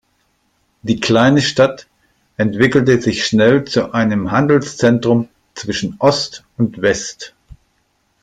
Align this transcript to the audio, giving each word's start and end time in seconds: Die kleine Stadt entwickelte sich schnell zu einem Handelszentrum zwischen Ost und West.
Die 0.81 0.99
kleine 0.99 1.43
Stadt 1.43 1.85
entwickelte 2.35 2.99
sich 2.99 3.23
schnell 3.23 3.65
zu 3.65 3.91
einem 3.93 4.31
Handelszentrum 4.31 5.29
zwischen 5.53 5.97
Ost 5.99 6.43
und 6.57 6.81
West. 6.81 7.35